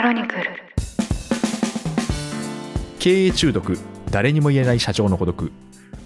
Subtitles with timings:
[0.00, 0.42] クロニクル。
[2.98, 3.76] 経営中毒
[4.10, 5.52] 誰にも言えない社長の孤独。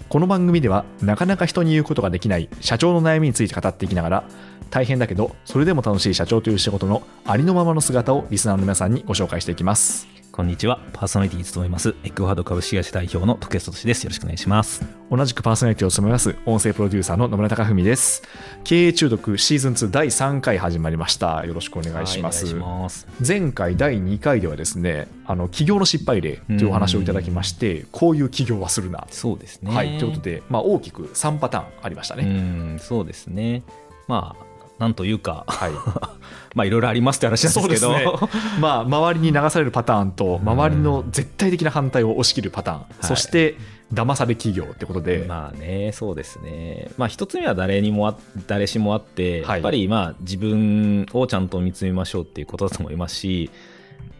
[0.09, 4.23] この番組ではなかなか人に言うことができない社長の悩みについて語っていきながら
[4.69, 10.07] 大変だけどそれでも楽しい社長という仕事のありのままの姿をリスナーの皆さんにご紹介していきます。
[10.35, 10.81] こんにちは。
[10.91, 14.03] パーソナリティに務めます、エッグファード株式会社代表の時安俊です。
[14.03, 14.85] よろしくお願いします。
[15.09, 18.21] 同じくパーソナリティを務めます音声プロデューサーの野村貴文です
[18.65, 23.07] 経営中毒シーズン2第3回始まりましたよろしくお願いします,、はいます。
[23.25, 29.73] 前回第2回ではですねあの起業の失敗例というお話をいただきましてこういう起業はするなそうですね。
[29.73, 32.25] はい、ということで、まあ、大きく3パターンありましたうね。
[32.25, 33.63] ん、そうですね。
[34.09, 34.44] まあ、
[34.79, 35.71] なんというか、はい、
[36.53, 38.29] まあ、いろいろありますって話なんですけど、
[38.59, 40.49] まあ、周りに流されるパターンとん。
[40.49, 42.83] 周りの絶対的な反対を押し切るパターン、い。
[43.01, 43.55] そして
[43.93, 46.89] 騙され企業ってことで、まあね、そうですね。
[46.97, 48.17] まあ、一つ目は誰にもあ、
[48.47, 49.57] 誰しもあって、はい。
[49.57, 53.49] やっぱりまあ、自分をちゃんと見つめましょうっていうことだと思いますし、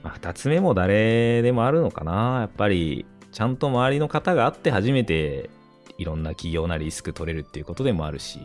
[0.03, 2.39] まあ、二つ目も誰でもあるのかな。
[2.41, 5.49] やっぱり、ちゃんと周りの方があって初めて、
[5.97, 8.39] いろんな企業なりリスク取れるっていうことでもあるし、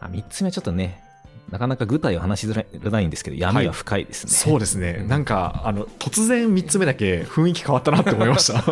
[0.00, 1.03] まあ、三つ目はちょっとね、
[1.54, 4.32] なかなか具体を話しづらいんですけど、闇は深いですね。
[4.32, 8.64] そうですね、うんなんかあの突然3つ目だけ雰囲気変わったなって思いました。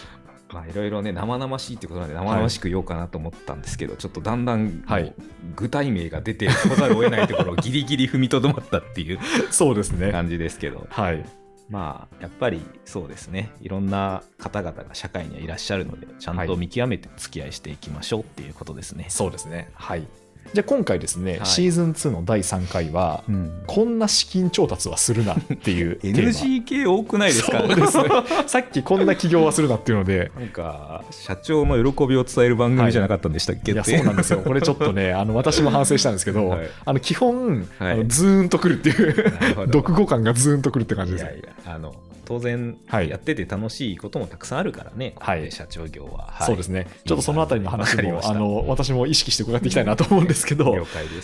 [0.50, 5.12] まあいろいろね生々しいってことなんで生々しく言おうかなと思ったんですけど、ちょっとだんだんはい
[5.54, 9.18] 具体名が出てこざるを得ないところを ギリギリ踏みとどまったっていう
[9.52, 10.10] そうですね。
[10.10, 11.22] 感じですけどはい、
[11.68, 19.04] まあやっぱりそうですねいろんな方々が社会にはいらっしゃるのでちゃんはいと見極めて付き合いしていきましょうっていうことですね。
[19.10, 19.68] そうですね。
[19.74, 20.08] はい。
[20.52, 21.46] じゃあ今回ですね、はい。
[21.46, 23.62] シーズン2の第3回は、うん。
[23.68, 26.28] こんな資金調達はするなっていう テーマ。
[26.30, 27.60] NG 系多くないですか？
[27.60, 27.76] そう。
[27.76, 28.08] ですね。
[28.48, 36.68] さっきこんな起業はするなっていうので、なんか社長の喜びを伝える番組じゃなかったんでしたっけ、いやってそうなんですよ、これちょっとね、あの私も反省したんですけど、はい。
[36.84, 37.92] あの基本、はい。
[37.92, 39.72] あのズーンとくるっていうなるほど。
[39.78, 41.24] 読語感がズーンとくるって感じです。
[41.26, 41.30] ね。
[41.30, 41.94] いやいやあの
[42.30, 43.10] 当然はい。
[43.10, 45.50] やってて楽しいこともたくさんあるからね、はい。
[45.50, 46.46] 社長業は、はい。
[46.46, 50.76] そうですね、ちょっとそのあたりの話もあの私も意識して伺っていきたいなと思うんですけど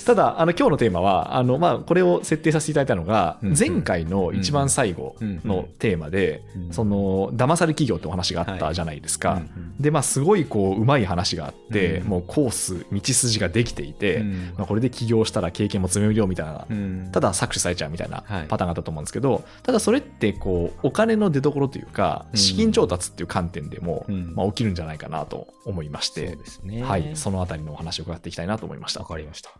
[0.04, 3.56] ただ、あの今日のテーマは、あのまあ、これを設定させていただいたのが、うんうん。
[3.56, 9.34] 前回の一番最後のテーマで、うんその騙され企業ってお話があったじゃないですか。
[9.34, 18.46] うんうんで、まあ、すごいこううまい話があって、うんもうコース、道筋ができていて、うんまあ、これで起業したら経験も積めるよみたいなうんただ搾取されちゃうみたいなはい。
[18.48, 22.38] パターンがあったと思うんですけど、ただそれってこうお金の出所というかうん。
[22.38, 24.34] 資金調達っていう観点でも、うん。
[24.34, 26.82] まあ、起きるんじゃないかなと思いまして、ね。
[26.82, 29.00] はい、そのあたりのお話を伺っていきたいなと思いました。
[29.00, 29.06] わ。
[29.06, 29.50] かりました、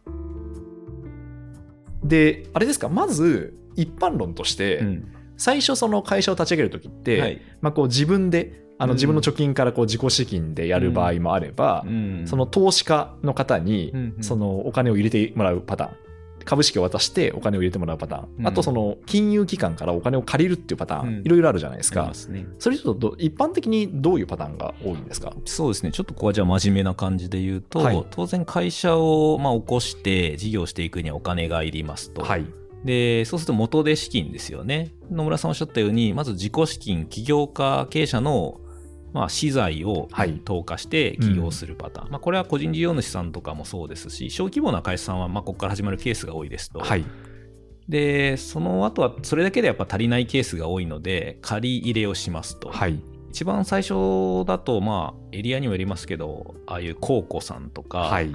[2.02, 5.12] であれですかまず一般論として、うん。
[5.36, 7.42] 最初その会社を立ち上げるときって、はい。
[7.60, 8.96] まあ、こう自分であのうん。
[8.96, 12.24] 自分の貯金からこう自己資金でやる場合もあれば、うん。
[12.26, 16.05] その投資家の方にそのお金を入れてもらうパターン。
[16.46, 18.46] 株式を渡してお金を入れてもらうパターン、うん。
[18.46, 21.20] あとその金融機関からお金を借りるっていうパターン、うん。
[21.26, 22.08] いろいろあるじゃないですか。
[22.14, 22.46] すね。
[22.58, 25.34] それちょっとど一般的にどういうパターンが多いんですか？
[25.44, 25.92] そうですね。
[25.92, 28.06] ちょっとここはじゃあ真面目な感じで言うと、はい。
[28.10, 32.46] 当然会社をまあ起こして事業していくにはお金がいりますと、はい。
[32.84, 34.92] でそうすると元で資金ですよね。
[35.10, 38.60] 野村さんおっしゃったようにまず自己資金起業家経営者の
[39.12, 47.04] まあ資材をはい投下して起業するパターン、まあ、これは個人事業主さんとかもそうですし小規模な会社さんはまあここから始まるケースが多いですと、はい。
[47.88, 53.00] でその後はそれだけでやっぱ足りないケースが多いので借り入れをしますと、はい。
[53.30, 58.34] 一番最初だとまあエリアにもよりますけどああいう公庫さんとか、はい。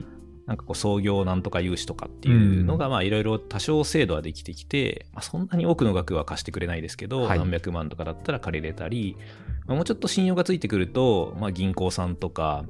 [0.51, 7.39] なんかこう創業なんとか融資とかっていうのがまあいろいろ多少制度はできてきて、まあ、そんなに多くの額は貸してくれないですけど、はい。
[7.39, 9.15] 何百万とかだったら借りれたり、
[9.65, 12.65] まあもうちょっと信用がついてくると、まあ、銀行さんとか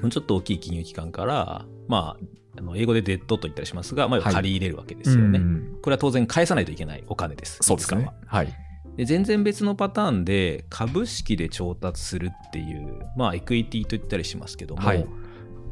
[0.00, 4.34] もうちょっと大きい金融機関からまああの英語でデッドと言ったりしますが、まあ、はい。
[4.34, 5.78] 借り入れるわけですよね、うん。
[5.82, 8.08] これは当然返さないといけないお金ですそうですね。
[8.24, 8.48] はい。
[8.96, 15.06] で全然別のパターンで株式で調達するっていう、まあ、エクイティと言ったりしますけども、はい。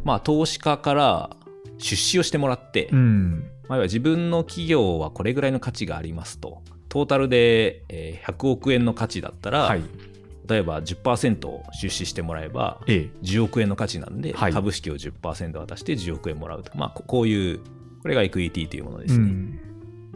[0.04, 1.31] まあ、投資家から
[1.79, 3.51] 出資をしてもらって、うん。
[3.69, 9.82] まあ、自分の企業はこれぐらいの価値がありますとトータルでえー100億円の価値だったら、はい。
[10.47, 13.09] 例えば10%を出資してもらえば A。
[13.23, 17.61] 10億円の価値なんで、はい株式を10%渡して10億円もらうと、まあ、ここういう
[18.03, 19.25] これがエクイティというものですね。
[19.25, 19.61] うん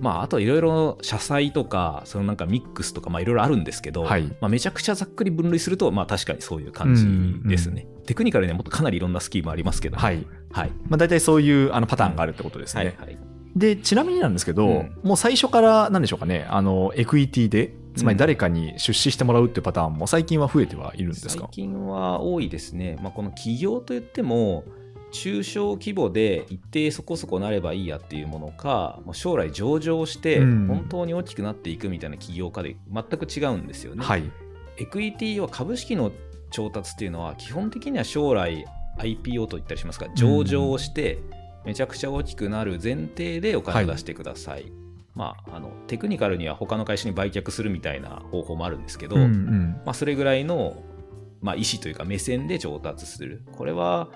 [0.01, 4.25] まあ、あとはいろいろ社債とかそのなんかミックスとかまあいろいろあるんですけど、はい。
[4.41, 10.27] まあ、めちゃくちゃざっくり分類するとまあ確かにそういう感じですね、テクニカルにはもっとかなりいろんなスキームありますけど、はい。
[10.51, 10.71] はい。
[10.89, 12.95] まあ、大体そういうあのパターンがあるってことですね。
[12.99, 13.19] はいはい。
[13.57, 14.99] で、ちなみになんですけど、うん。
[15.03, 21.45] もう最初からなんでしょうかね、あの、エクイティで、つまり誰かに出資してもらうっていうパターンも最近は増えてはいるんですか？
[21.47, 24.63] 最近は多いですね、まあ、この起業といっても
[25.11, 34.05] 中小規模で一定そこそこなればいいやっていうものか将来上場してうん本当に大きくなっていくみたいな起業家で全く違うんですよね。
[34.05, 34.31] はい。
[34.77, 36.13] エクイティは株式の
[36.51, 38.65] 調達っていうのは基本的には将来
[38.99, 41.19] IPO と言ったりしますが上場をして
[41.65, 44.73] めちゃくちゃ大きくなる前提でお金を出してください。
[45.15, 50.81] まあ、あのテクニカルには他の会社に売却するみたいな方法もあるんですけど、うんうんまあ、それぐらいの、
[51.41, 53.43] まあ、意思というか目線で調達する。
[53.57, 54.09] これは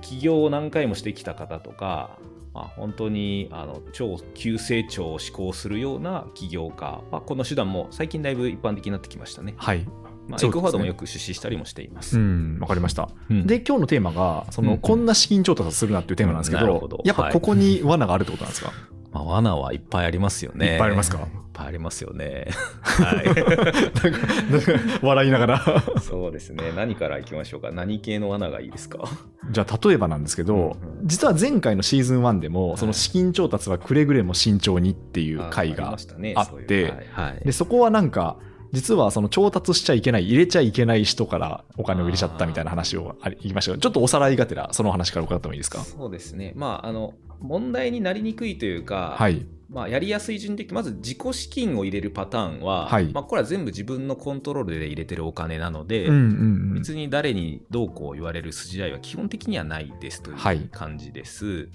[0.00, 2.18] 起業を何回もしてきた方とか、
[2.54, 9.54] まあ、本当にあの超急成長を志向するような起業家、まあ、この手段も最近だいぶ一般的になってきましたね。
[9.56, 9.86] はい。
[10.28, 12.16] まあ、エクフォワードもよく出資したりもしています。
[12.16, 13.08] うん、わかりました。
[13.28, 18.72] うんで、今日のテーマが、その、うんこんな資金調達するなっていうテーマなんですけどなるほど、やっぱここに罠があるってことなんですか？
[19.10, 20.72] まあ、罠はいっぱいありますよね。
[20.72, 21.26] いっぱいありますか？
[21.64, 22.48] ありますよね。
[22.82, 23.26] はい。
[23.26, 25.82] なんか、なんか笑いながら。
[26.00, 26.72] そうですね。
[26.74, 27.70] 何からいきましょうか？
[27.72, 29.04] 何系の罠がいいですか？
[29.50, 36.22] じゃあ、例えばなんですけど、うんうん実は前回のシーズン1でも、その資金調達はくれぐれも慎重にっていう回があってそう
[36.62, 38.36] いうはいはいで、そこはなんか、
[38.70, 45.80] 実はその調達しちゃいけない、入れちゃいけない人からお金を入れちゃったみたいな話を言いましたけど、ちょっとおさらいがてら、その話から伺ってもいいですか？
[45.82, 46.52] そうですね。
[46.54, 49.44] まあ、あの、問題になりにくいというか、はい。
[49.72, 56.74] まあ、やりやすい順的まず自己資金を入れるパターンは、はいまあ、これは全部自分のコントロールで入れてるお金なので、うんうんうん。
[56.74, 61.70] 別に誰にどうこう言われる筋合いは基本的にはないですといはいう感じです。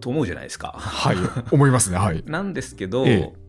[0.00, 0.72] と思うじゃないですか。
[0.78, 1.16] はい。
[1.50, 1.98] 思いますね。
[1.98, 2.24] はい。
[2.26, 3.46] なんですけど、ええ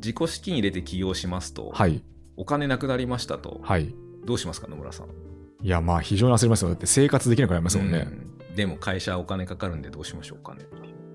[0.00, 2.04] 自己資金入れて起業しますと、はい。
[2.36, 3.92] お金なくなりましたと、はい。
[4.24, 5.66] どうしますか、野村さん？
[5.66, 6.68] いや、まあ、非常に焦りますよ。
[6.68, 8.06] だって生活できなくなりますもんね。
[8.10, 10.64] うんでも会社お金かかるんでどうしましょうかね。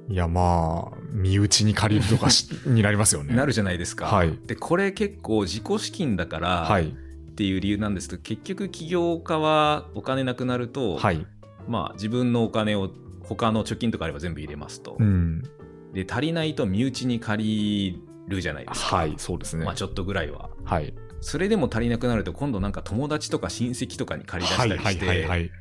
[0.10, 3.36] いや、まあ、身内に借りるとかしになりますよね。
[3.36, 4.06] なるじゃないですか。
[4.08, 6.88] はいで、これ結構自己資金だから、はい。
[6.88, 11.26] っていう理由なんですけど結局起業家はお金なくなると、はい。
[11.68, 12.92] まあ、自分のお金を
[13.24, 15.42] 他の貯金とかあれば全部入れますと、うん。
[15.94, 19.16] で足りないと身内に借りるじゃないですか、はい。
[19.18, 19.66] そうですね。
[19.66, 20.94] まあ、ちょっとぐらいははい。
[21.22, 25.52] それでも足りなくなると今度なんか友達とか親戚とかに借り出したりして、はいはいはい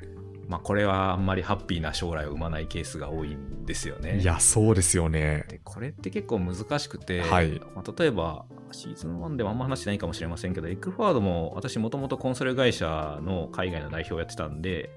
[0.49, 4.21] まあ、これはあんまりハッピーな将来を生まないケースが多いんですよね。
[4.21, 5.45] いや、そうですよね。
[5.49, 14.91] でこれって結構難しくて、はいまあ、例えばシーズン1ではあんま話してないかもしれませんけどエッグフォワードも私もともとコンサル会社の海外の代表をやってたんで、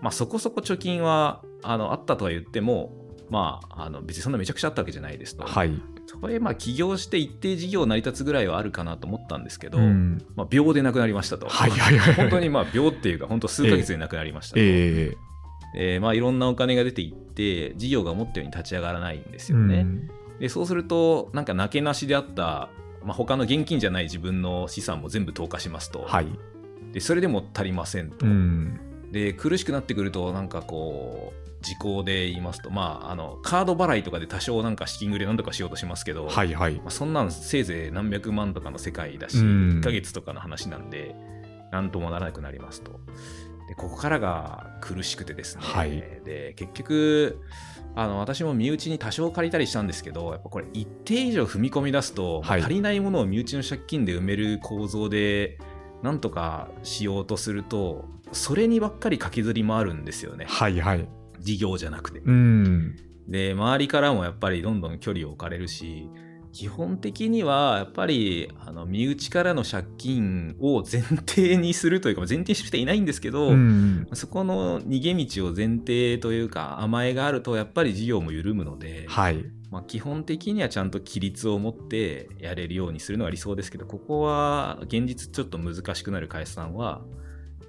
[0.00, 2.92] まあ、そこそこ貯金はあのあったとは言っても、
[3.30, 5.44] まあ、あの別にそんなめちゃくちゃあったわけじゃないですと。
[5.44, 5.80] はい。
[6.22, 10.24] それまあ起業して一定事業成り立つぐらいはあるかなと思ったんですけど、うん。
[10.36, 11.48] まあ、秒でなくなりましたと。
[11.48, 12.14] はいはいはい。
[12.14, 14.60] 本当にまあ秒っていうか本当数ヶ月でなくなりましたと。
[14.60, 15.16] え
[15.74, 19.80] えーまあ、いろんなお金が出ていって事業が思ったように立ち上がらないんですえよね。
[19.80, 22.68] うんでそうするとなんかなけなしであった、
[23.04, 26.26] まあ、他の現金じゃない自分の資産も全部投下しますと、はい。
[26.92, 28.80] でそれでも足りませんと、うん。
[29.12, 36.74] で苦しくなってくるとなんかこう時効で言いますと、まあ、あのカード払いとかで多少なんか資金繰りなんとかしようとしますけど、はいはい。
[36.74, 41.14] まあ、そんなんせいぜい何百万とかの世界だし、うん1ヶ月とかの話なんで
[41.70, 43.00] なんともならなくなりますと。
[43.68, 47.40] でここからが苦しくてですね、はいで結局
[47.94, 55.58] あの私も身内に多少借りたりしたんですけどやっぱこれ一定以上踏み込み出すと、はい足りないものを身内の借金で埋める構造で
[56.02, 61.08] なんとかしようとするとそれにばっかり駆けずり回るんですよねはいはい。
[61.42, 62.20] 事業じゃなくて。
[62.20, 62.96] うん。
[63.28, 66.08] で周りからもやっぱりどんどん距離を置かれるし
[66.52, 74.06] 基本的にはやっぱりあの身内からの借金を前提にするというか前提にしていないんですけど、うん。
[74.12, 79.44] そこの逃げ道を前提というか甘えがあるとやっぱり事業も緩むので、はい。
[79.70, 87.00] まあ、基本的にはちゃんと規律を持ってやれるようにするのが理想ですけどここは現実ちょっと難しくなる会社さんは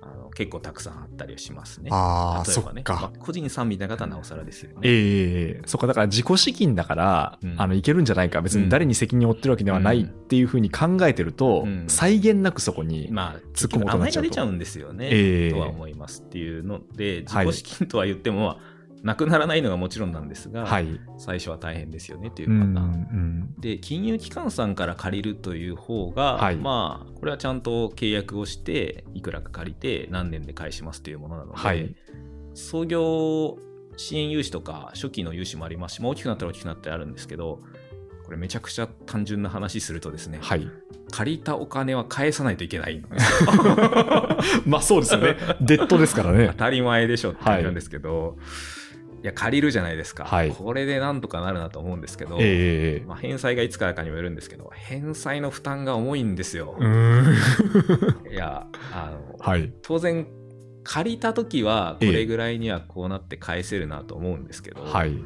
[0.03, 1.89] あの結構たくさんあったりはしますね。
[1.91, 2.93] ああ、ね、そっか。
[2.93, 4.81] まあ個人さんみたいな方はなおさらですよね。
[4.83, 7.55] ええそっか、だから自己資金だから、うん。
[7.57, 11.85] あの、いけるんじゃないか、別に誰に責任を負ってるわけではないっていうふうに考えてると、うん。
[11.87, 14.29] 際限なくそこに、まあ、突っ込むことになっちゃうと。
[14.29, 15.51] 甘えが出ちゃうんですよね、ええ。
[15.51, 17.45] とは思いますっていうので、はい。
[17.47, 18.72] 自己資金とは言っても、まあ
[19.03, 20.99] なくならないのがもちろんなんですが、はい。
[21.17, 23.53] 最初は大変ですよねっていうパターン。
[23.55, 23.55] ん。
[23.59, 31.95] で、金融機関さんから借りるという方が、はいまあ、これはちゃんと契約をして、いくらか借りて、何年で返しますというものなので、はい
[32.55, 33.57] 創業
[33.97, 37.59] 支援融資とか、初期の融資もありますし、まあ、大きくなったら大きくなってあるんですけど、
[38.23, 40.67] これめちゃくちゃ単純な話するとですね、はい。
[41.11, 43.51] 借りたお金は返さないといけないんですよ
[44.65, 45.35] まあそうですよね。
[45.61, 46.53] デッドですからね当。
[46.53, 48.41] たり前でしょって感じなんですけど、い、
[49.25, 56.75] や借りるじゃないですか、はいこれでなんとかなるなと思うんですけど、ええまあ、返済がいつからかにもよるんですけど返済の負担が重いんですよ。
[58.29, 59.73] いやあの、はい。
[59.81, 60.27] 当然
[60.83, 65.17] 借りた時はこれぐらいにはこうなって返せるなと思うんですけど、はい。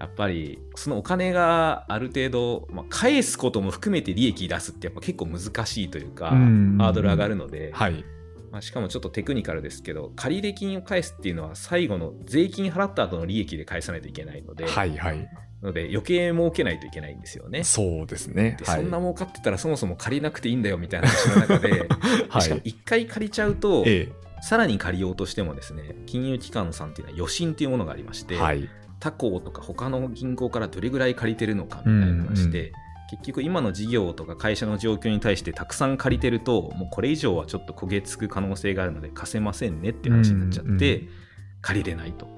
[0.00, 8.04] やっぱりそのお金がある程度、まあ、返すことも含めて利益出すってやっぱ結構難しいというか、うんハードル上がるので、はい。
[8.50, 14.96] まあ、しかもちょっとテクニカルですけど借入金を返すっていうのは最後の税金払った後の利益で返さないといけないので、はい。
[14.96, 15.28] はい。
[15.62, 17.64] ので余計儲けないといけないんですよね。
[17.64, 18.56] そうですね。
[18.58, 21.88] ではいそんな儲かってたらそもそも借りなくていいんだよみたいな話の中で、
[22.30, 22.42] はい。
[22.42, 24.08] しかも1回借りちゃうと、え
[24.40, 28.68] さらに借りようとしてもですね金融機関さんっていうのは余震っていうものがありまして、えはい。
[29.00, 32.72] 他行とか他の銀行からどれぐらい借りてるのかみたいな話で、
[33.10, 41.28] 結局今の事業とか会社の状況に対してたくさん借りてるともうこれ以上はちょっと焦げつく可能性があるので貸せませんねっていう話になっちゃって、うんうん
[41.60, 42.28] 借りれないと。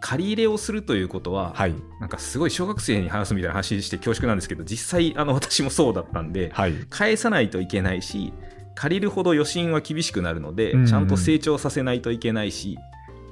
[0.00, 1.74] 借り入れをするということは、はい。
[2.00, 6.74] なんかすごい小学生に話すみたいな話して恐縮なんですけど実際あの私もそうだったんではい。
[6.88, 8.32] 返さないといけないし
[8.74, 12.78] 借りるほど余震は厳しくなるので、うんうんちゃんと成長させないといけないし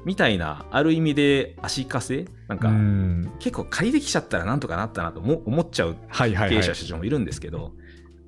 [0.04, 2.24] みたいなある意味で足かせ？
[2.48, 6.74] なんか、うん結構借りてきちゃったらなんとかなったなとも思っちゃうはいはいはい経営者。
[6.74, 7.72] 社長もいるんですけど、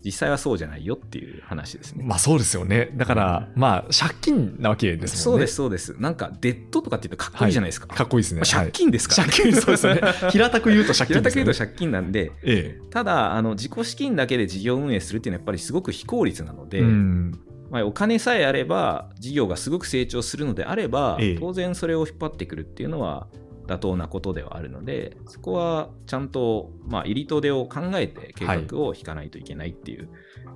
[0.05, 2.05] 実際はそうじゃないよっていう話ですね。
[2.07, 2.91] まあそうですよね。
[2.97, 5.37] だから、まあ借金なわけですもんね。
[5.37, 5.97] そうです、そうです。
[5.99, 7.87] なんか、デッドとかって言うとかっこいいじゃないですか。
[7.87, 8.41] かっこいいですね。
[8.41, 10.01] まあ借金ですから、はい借金、そう ですよね。
[10.31, 11.31] 平たく言うと借金平た。
[11.31, 16.77] く言うと借金なんで、えただ、あの自己資金だけで事業運営するっていうのはやっぱりすごく非効率なのえ。
[16.79, 17.39] で、うん。
[17.71, 23.29] まあ、お金さえあれば、事業がすごく成長するのであれば、ええ当然それを引っ張ってくるっていうのは
[23.67, 30.09] 妥当なことではあるので、そこはちゃんと、まあ、入りと出を考えて計画を引かないといけないっていう、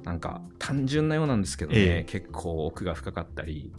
[0.03, 3.73] なんか単純なようなんですけどね、ええ結構奥が深かったり、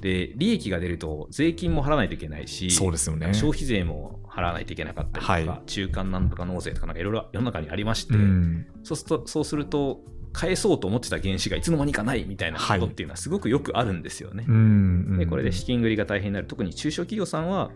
[0.00, 3.32] で、利益が出ると税金も払わないといけないし、そうですよね。
[3.32, 8.66] 消費税も払わないといけなかったりとか、はい中間なんとか納税とかなんかいろいろ世の中にありまして、うん。
[8.82, 10.00] そうすると、そうすると、
[10.36, 14.44] 返そうと思ってた原資がいつの間にかないみたいなことっていうのはすごくよくあるんですよね。
[14.46, 15.16] うん。
[15.18, 16.46] で、これで資金繰りが大変になる。
[16.46, 17.70] 特に中小企業さんは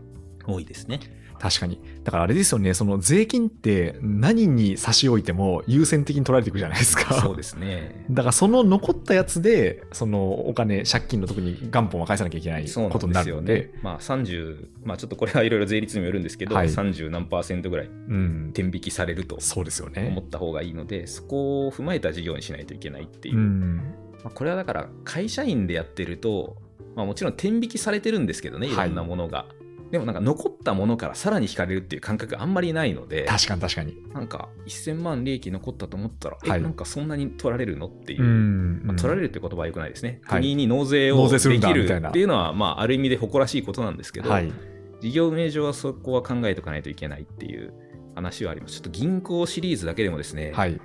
[0.47, 1.01] 多いですね。
[1.41, 1.81] 確かに。
[2.05, 7.15] だからあれですよね、その税金って何に差し置いても優先的に取られていくじゃないですか。
[7.15, 8.05] そうですね。
[8.11, 13.81] だからその残ったやつで、そのお金、借金の時に元本は返さなきゃいけないそうなんことにですよねなるので、。
[13.83, 18.51] まあ30、まあちょっとこれはいろいろ税率にもよるんですけど、はい30何パーセントぐらいうん。
[18.53, 20.15] 天引きされるとそうですよ思ね。
[20.21, 23.37] った方がいいので、そこを踏まえた事業にしないといけないっていう。
[23.37, 23.77] うん。
[24.23, 26.59] まあ、これはだから会社員でやってると、
[26.95, 29.47] まあ、もちろん天引きされてるんですけどね、いろんなものが。
[29.91, 33.97] でもなんか残ったものからさらに引かれるっていう感覚あんまりないので、確かに確かに。
[34.15, 38.23] なんか1000万利益残ったと思ったら、はいえ、なんかそんなに取られるのっていう。
[38.23, 40.21] んまあ、取られるって言葉は良くないですね。
[40.23, 44.53] はい国に納税をできるっていうのは、まあ、ある意味で誇らしいことなんですけど、はい。
[45.01, 47.73] 事業運営上はそこは考えておかないといけないっていう
[48.15, 48.75] 話はあります。
[48.75, 50.81] ちょっと銀行シリーズだけでもですね、はい。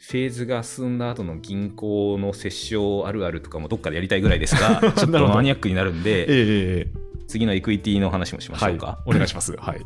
[0.00, 6.99] フェーズが進んだ後の銀行の折衝あるあるとかもどっかでやりたいぐらいですが、 ちょっとマニアックになるんえで、えええ
[7.30, 8.98] 次のエクイティの話もしましはいょうか。。
[9.06, 9.56] お願いします。
[9.56, 9.80] はい。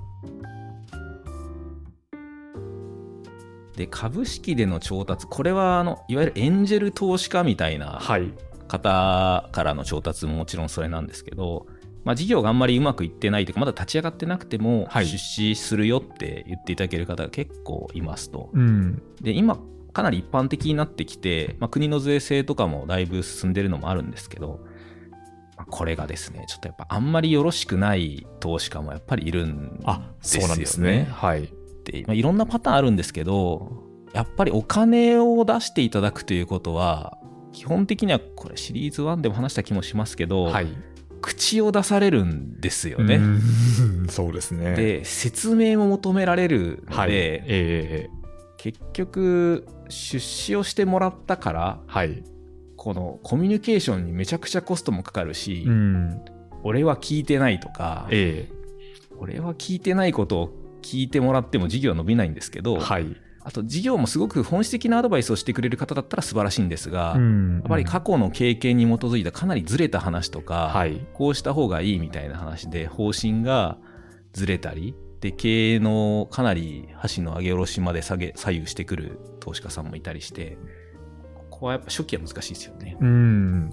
[3.76, 8.32] で、株式での調達、これはあのいわゆるエンジェル投資家みたいなはい。
[8.66, 11.66] 方からの調達ももちろんそれなんですけど、
[12.02, 18.48] まあ、事業があんまりうまくいってないというか、まだ立ち上がってなくても、はい出資するよって言っていただける方が結構いますと。
[18.54, 19.02] うん。
[19.20, 19.58] で、今、
[19.92, 24.73] かなり一般的になってきて、まあ、国の税制とかもだいぶ進んでるのもあるんですけど、まあ
[25.70, 31.08] これがですね、ちょっとやっぱあんまりよろしくない投資家もやっぱりいるんあ、ですよそうなんですね。
[31.10, 31.52] はい。
[31.84, 37.18] で、まあ、いろんなパターンあるんですけど、やっぱりお金を出していただくということは、
[37.52, 40.66] 基本的にはこれシリーズ1でも話した気もしますけど、はい。
[41.20, 43.16] 口を出されるんですよね。
[43.16, 43.40] うん
[44.10, 44.74] そうですね。
[44.74, 47.10] で、説明も求められるので、はい。
[47.10, 48.24] ええええ
[48.58, 52.24] 結局、出資をしてもらったから、はい。
[52.84, 56.20] このコミュニケーションにめちゃくちゃコストもかかるし、うん。
[56.62, 58.46] 俺は聞いてないとか、え
[59.18, 60.50] 俺は聞いてないことを
[60.82, 63.06] 聞いてもらっても事業は伸びないんですけど、えはい。
[63.40, 71.06] あと事業もすごく本質的なアドバイスをしてくれる方だったら素晴らしいんですが、やんっぱり過去の経験に基づいたかなりずれた話とか、はい。
[71.14, 73.78] こうした方がいいみたいな話で方針が
[74.34, 80.58] ずれたり、で経営のかなり箸の上げ下ろしまで下げ左右してくる投資家さんもいたりして、
[81.64, 82.96] はやっぱ初期は難しいですよね。
[83.00, 83.70] うん。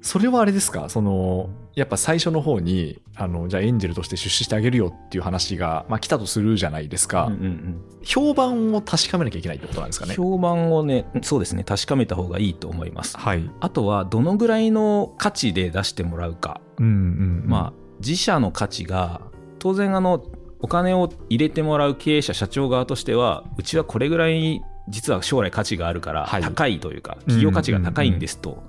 [0.00, 0.90] それはあれですか？
[0.90, 7.24] その、やっぱ最初の方に、あの、じゃあエンジェルとして出資してあげるよっていう話が、まあ来たとするじゃないですか。
[7.24, 10.14] うんうんうん評判を確かめなきゃいけないってことなんですかね？
[10.14, 13.16] 評判をね、そうですね、確かめた方がいいと思います。
[13.16, 13.50] はい。
[13.60, 16.60] あとは、どのぐらいの価値で出してもらうか。
[16.78, 19.22] うんうん、まあ、自社の価値が、
[19.58, 20.22] 当然、あの、
[20.60, 28.62] お金を入れてもらう経営者、社長側としては、うちはこれぐらい、実は将来価値があるから、はい高いというか、企業価値が高いんですと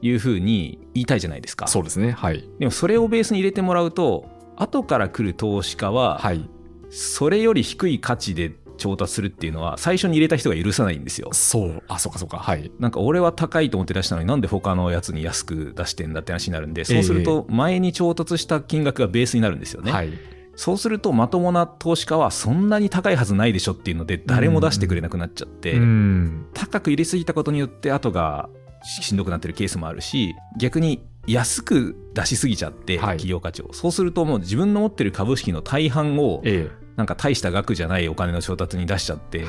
[0.00, 1.66] いうふうに言いたいじゃないですか。
[1.68, 2.12] そうですね。
[2.12, 2.48] はい。
[2.58, 6.48] でもそれをベースに入れてもらうと後から来る投資家は、はい。
[6.90, 11.28] それより低い価値で調達するっていうのは最初に入れた人が許さないんですよ。
[11.32, 11.82] そう。
[11.88, 12.38] あ、そうかそうか。
[12.38, 12.70] はい。
[12.80, 19.92] なんか俺は高いと思って出したのになんで他のやつに安く出してんだって話になるんでそうすると前に調達した金額がベースになるんですよね。
[19.92, 20.10] はい。
[20.54, 26.46] そうするとまともな投資家はそんなに高いはずないでしょっていうので誰も出してくれなくなっちゃって、うん。
[26.54, 28.48] 高く入れすぎたことによって後が
[28.84, 39.44] しんどくなってるケースもあるし逆に安く出しすぎちゃってはい企業価値を、そうするともう自分の持ってる株式の大半をえなんか大した額じゃないお金の調達に出しちゃって。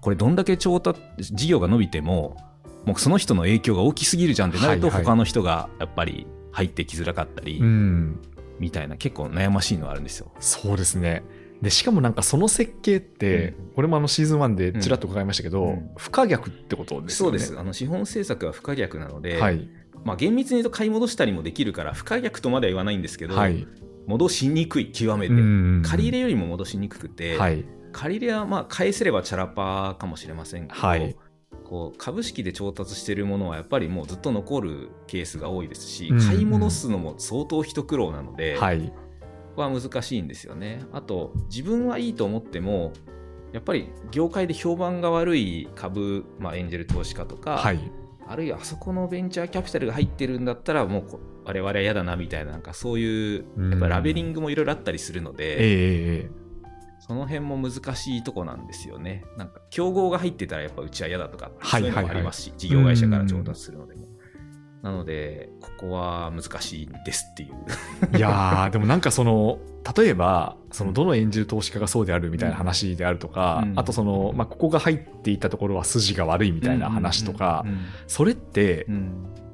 [0.00, 2.36] これどんだけ調達事業が伸びても
[2.84, 8.20] もうその人の影響が大きすぎるじゃんってなると他の人がやっぱり入ってきづらかったりうん。
[8.58, 10.32] みたいな結構悩ましいのはあるんですよ。
[10.40, 11.22] そうですね。
[11.62, 17.38] で、しかもなんかその設計って、うんこれもあのシーズン1でちらっと伺いましたけど、うん不可逆ってことですよね。
[17.58, 19.68] あの資本政策は不可逆なので、はい。
[20.04, 23.66] まあ、厳密に言うと買い戻したりもできるから不可逆とまでは言わないんですけど、はい。
[24.06, 27.64] 戻しにくい極めて、うん借り入れよりも戻しにくくて、はい。
[27.92, 31.16] 借り入れはまあ返せればチャラパーかもしれませんけど、はい
[31.64, 38.80] こう株式で調達しているものはやっぱりもうずっと残るケースが多いですし、うんうん買い戻すのも相当一苦労なので、はい。
[38.80, 38.92] こ
[39.56, 40.82] こは難しいんですよね。
[40.92, 42.92] あと自分はいいと思っても
[43.52, 47.90] やっぱり業界で評判が悪い株、まあ、エンジェル投資家とか、はい。
[48.28, 56.45] あるいはあそこのベンチャーキャピタルが入ってるんだったらもうこ我々は嫌だなみたいななんかそういううんやっぱラベリングもいろいろあったりするのえで、ええ
[57.06, 59.24] その辺も難しいとこなんですよね。
[59.36, 64.06] なんか競合が入ってたらやっぱうちは嫌だとかはいそういうのもありますし、事業会社から調達するのでも。
[64.82, 67.54] なのでここは難しいんですっていう。
[68.02, 69.58] ええいやー、 でもなんかその、
[69.96, 77.64] 例えば、そのどのエンジェル投資家がそうであるみたいな話であるとか、うんあとその、まあ、ここが入っていたところは筋が悪いみたいな話とか、
[78.06, 78.86] それって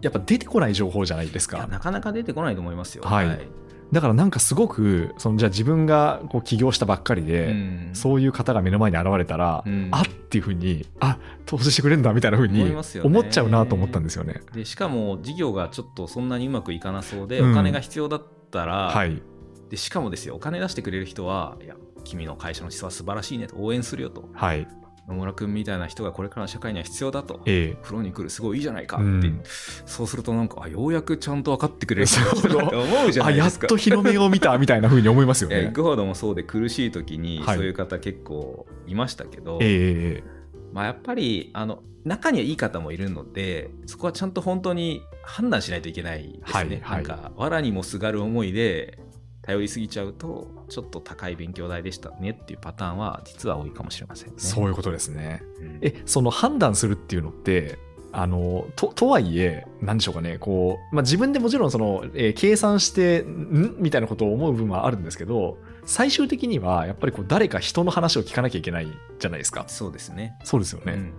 [0.02, 1.66] やっぱ出てこない情報じゃないですか。
[1.66, 3.04] なかなか出てこないと思いますよ。
[3.04, 3.48] はい
[3.92, 14.40] だからなんかすごく、そのじゃあ自分がこう起業したばっかりで、うんそういう方が目の前に現れたら、うんあっていうふうに、あ投資してくれるんだみたいなふうに思っちゃうなと思ったんですよね。
[14.54, 19.22] でしかも事業がちょっとそんなにうまくいかなそうで、うんお金が必要だったら、はい。
[19.68, 24.66] でしかもですよお金出してくれる人はいや君の会社の質は素晴らしいねと応援するよとはい。
[25.08, 27.40] 野村君みたいな人がこれからの社会には必要だと。
[27.46, 27.82] ええ。
[27.82, 29.42] 風呂に来るすごいいいじゃないかって、うん。
[29.84, 32.06] そうするとなんかあようやくちゃんと分かってくれる。
[32.06, 33.66] 人だって思うじゃなあ、やっいですか。
[33.66, 35.70] と日の目を見たみたいなふうに思いますよね。
[35.72, 37.56] グフォードもそうで苦しい時にはい。
[37.56, 40.24] そういう方結構いましたけど、ええええ。
[40.72, 46.80] まあ、やっぱりあの中にはいい方もいるのでそこはちゃんと本当に判断しないといけないですね。
[46.82, 47.04] はいはい。
[47.04, 48.98] なんか藁にもすがる思いで
[49.42, 54.34] 頼りすぎちゃうとちょっと高い勉強代でしたねっていうパターンは実は多いかもしれませんね。
[54.38, 55.42] そういうことですね。
[55.60, 57.78] うんえ、その判断するっていうのって、
[58.12, 63.76] あの、と、とはいえ、なんでしょうかね、こう、まあ、自分でもちろんその、えー計算して、ん？
[63.78, 69.64] みたいなことを思う部分はあるんですけど、最終的には、やっぱりこう、誰か人の話を聞かなきゃいけないじゃないですか。
[69.66, 70.38] そうですね。
[70.44, 70.92] そうですよね。
[70.92, 71.12] うん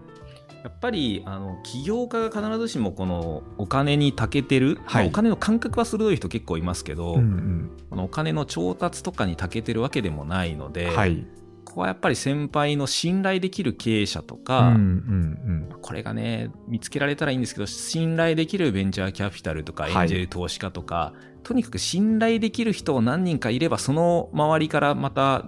[0.64, 11.28] やっぱりあの起業家が必ずしもこのお金に長けてる、はいまあお金の感覚は鋭い人結構いますけど、うんうんこのお金の調達とかに長けてるわけでもないので、はい。
[11.64, 25.46] ここはやっぱり先輩の信頼できる経営者とうんか、うんこれがね見つけられたらいいんですけど信頼できるベンチャーキャピタルとかはいエンジェル投資家とか、とにかく信頼できる人を何人かいればその周りからまた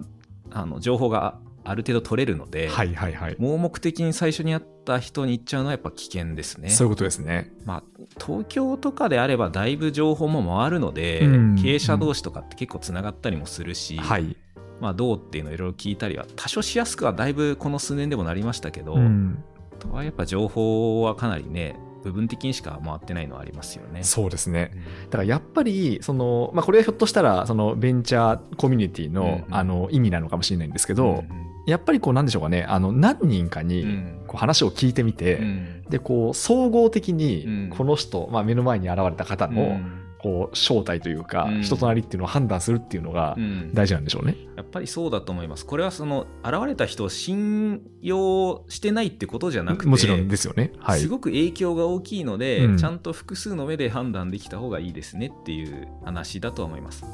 [0.52, 2.72] あの情報がある程度取れるので、うん。
[2.74, 3.36] はいはいはい。
[3.40, 6.70] 盲目的に最初に会った人に行っちゃうのはやっぱ危険ですね。
[6.70, 7.52] そういうことですね。
[7.66, 7.84] まあ、
[8.24, 14.38] 東京とかであればだいぶ情報も回るので、うん経営者同士とかって結構つながったりもするし、はい。
[14.80, 19.44] まあ、どうっていうのをいろいろ聞いたりは多少しやすくはだいぶこの数年でもなりましたけど、うん
[19.80, 24.04] とはやっぱ情報はかなりね部分的にしか回ってないのはありますよね。
[24.04, 24.72] そうですね。
[24.74, 44.36] うんだからやっぱりその、まあ、これはひょっとしたらそのベンチャーコミュニティの,、うんうんあの意味なのかもしれないんですけど、うんやっぱりこうなんでしょうかねあの何人かうにんこう話を聞いてみて、うんでこう総合的うんにこの人、まあ、目の前に現れた方うのんこう正体というか、うん人となりっていうのを判断するっていうのがうん大事なんでしょうね。
[44.58, 45.66] やっぱりそうだと思います。
[45.66, 50.72] これはその現れた人を信用してないってことじゃなくてもちろんですよね。
[50.80, 51.08] はいす。
[51.08, 57.06] ごく影響が大きいので、うんちゃんと複数の目で判断できた方がいいですねっていう話だとは思います。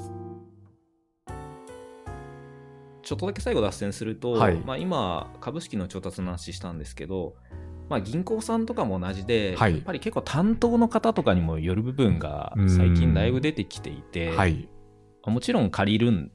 [3.01, 7.35] ちょっとだけ最後脱線すると、はいまあ、今株式の調達の話したんですけど、
[7.89, 14.69] まあ、銀行さんとかも同じで、はいやっぱり結構担当の方とかにもよる部分が最近だいぶ出てきていて、はい。
[15.25, 16.31] もちろん借りるん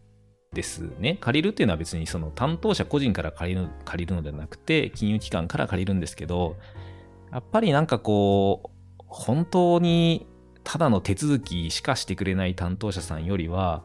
[0.53, 1.19] ですね。
[1.21, 6.57] 借りるっていうのは別にその担当者個人から借りる借りるのではなくて、金融機関から借りるんですけど、
[7.33, 10.27] やっぱりなんかこう、本当に
[10.63, 13.83] ただの手続きしかしてくれない担当者さんよりは、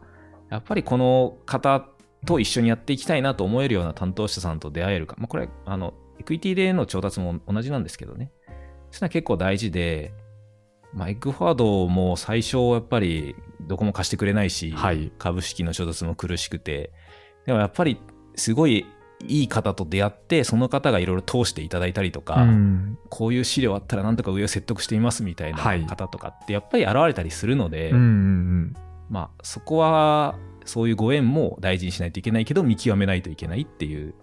[0.50, 1.88] やっぱりこの方
[2.26, 5.16] と一緒にやっていきたいなと思えるような担当者さんと出会えるか。
[5.18, 8.32] まあ、これ、あの、エクイティでの調達も同じなんですけどね。
[8.92, 10.14] それは結構大事で、
[10.94, 15.12] まあ、エッグフォワードも最初やっぱりどこも貸してくれないし、はい。
[15.18, 16.92] 株式の調達も苦しくて、
[17.46, 18.00] でもやっぱり
[18.36, 18.86] すごい
[19.28, 22.98] いい方と出会って、その方がいろいろ通していただいたりとか、うん。
[23.10, 25.86] こういう資料あったらなんとか上を説得していますみたいなはい。
[25.86, 28.74] 方とかってやっぱり現れたりするので、うんうん。
[29.10, 30.36] まあそこは
[30.72, 34.14] そういうご縁も大事にしないといけないけど見極めないといけないっていう、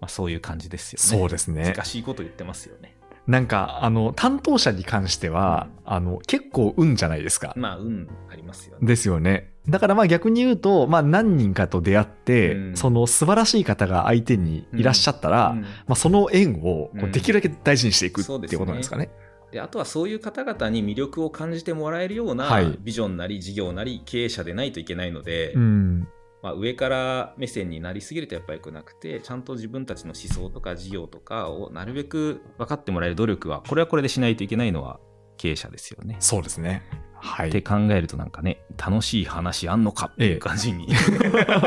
[0.00, 1.20] まあ、そういう感じですよね。
[1.20, 2.96] そうですね難しいこと言ってますよね。
[3.28, 7.52] なんかあの担当者に関しては、あの結構運じゃないですか。
[7.56, 8.84] まあ運ありますよね。
[8.84, 9.52] ですよね。
[9.68, 19.10] だからまあ逆に言うと、まあ、何人かと出会って、うんその素晴らしい方が相手にいらっしゃったら、うんまあ、その縁をできるだけ大事にしていくっていうことなんですかね。
[19.52, 26.08] であとはそういう方々に魅力を感じてもらえるようなはいビジョンなり事業なり経営者でないといけないので、うん、
[26.42, 34.98] まあ、上から目線になりすぎるとやっぱり良くなくてちゃんと自分たちの思想とか事業とかをなるべく分かってもらえる努力はこれはこれでしないといけないのは
[35.36, 36.16] 経営者ですよね。
[36.20, 36.82] そうですね。
[37.22, 37.48] はい。
[37.50, 40.88] って考えるとなんかね楽しい話あんのかっていう感じに、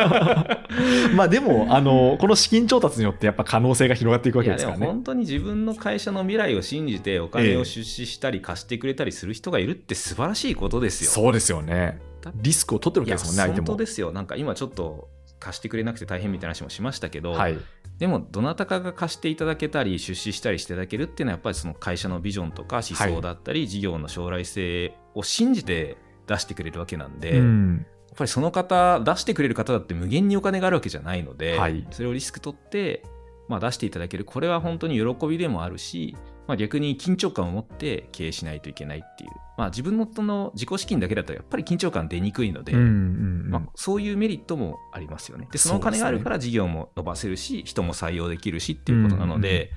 [1.15, 4.85] まあでも、あの、この資金調達によってやっぱ可能性が広がっていくわいやですからね。
[4.85, 11.09] 本当に自分の会社の未来を信じてお金を出資したり貸してくれたりする人がいるって素晴らしいことですよ。
[11.09, 11.99] そうですよね。
[12.35, 13.67] リスクを取ってるわけですもんね、相手も。
[13.67, 17.57] 本当ですよなんか今ちょっと貸してくれなくて大変みたいな話もしましたけど、はい。
[17.97, 27.85] でもどなたかが貸していただけたり出資したりしていただけるっていうのはやっぱりその会社のビジョンとか思想だったり、事業の将来性を信じて出してくれるわけなんで、やっうん。
[28.15, 33.03] ぱりその方出してくれる方だって無限にお金があるわけじゃないので、はいそれをリスク取って、
[33.47, 36.15] まあ、出していただけるこれは本当に喜びでもあるし、
[36.47, 45.47] まあ、逆に緊張感を持って経営しないといけないっていう、まあ、自分のその自己資金だけだとやっぱり緊張感出にくいので、うんうんうんまあ、そういうメリットもありますよね。
[45.51, 49.71] で、そのお金があるから事業も伸ばせるし、人も採用できるしっていうことなので、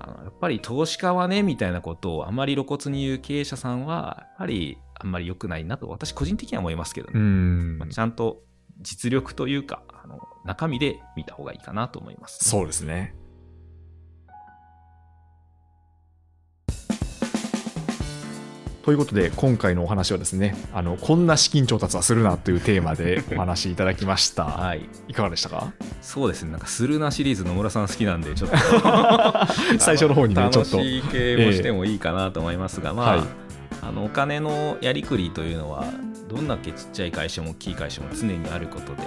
[0.00, 7.12] あのやっぱり投資家はね、みたいなことをあまり露骨に言う経営者さんは、やっぱりあんまり良くないなと、私個人的には思いますけどね。
[7.14, 8.42] うんまあ、ちゃんと
[8.80, 13.14] 実力というか、あの中身で見た方がいいかなと思います、そうですね。
[18.88, 24.88] ということで今回のお話はですねあのこんな資金調達はするなというテーマで お話しいただきました、はい。
[25.08, 25.74] いかがでしたか？
[26.00, 26.52] そうですね。
[26.52, 28.56] なんか、スルナシリーズ野村さん好きなんで、ちょっと。
[29.78, 30.78] 最初の方にねちょっと。
[30.78, 33.26] 楽しい系もしてもいいかなと思いますが、まあ、はい。
[33.82, 35.84] あのお金のやりくりというのは
[36.28, 39.02] どんだけちっちゃい会社も大きい会社も常にあることで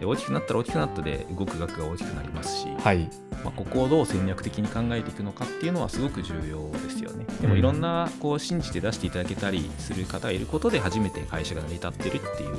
[0.00, 3.08] で大きくなったら大きくなったで動く額が大きくなりますし、はい
[3.44, 12.56] まあ、ここをどう戦略的に考えていくのかっていうのはすごく重要ですよねでもいろんなこう信じて出していただけたりする方がいることで初めて会社が成り立ってるっていう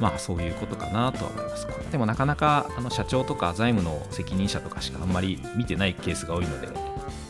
[0.00, 1.66] まあそういうことかなとは思います。
[1.90, 6.68] でもなかなかあの社長とか財務の責任者とかしかあんまり見てないケースが多いので、